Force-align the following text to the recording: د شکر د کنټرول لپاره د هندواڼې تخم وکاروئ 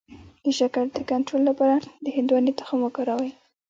د 0.43 0.45
شکر 0.59 0.85
د 0.95 0.97
کنټرول 1.09 1.41
لپاره 1.49 1.75
د 2.05 2.05
هندواڼې 2.15 2.51
تخم 2.59 2.79
وکاروئ 2.83 3.31